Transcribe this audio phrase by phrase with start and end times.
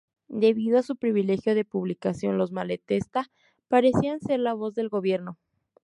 [0.29, 3.29] Debido a su privilegio de publicación, los Malatesta
[3.67, 5.37] parecían ser la voz del gobierno.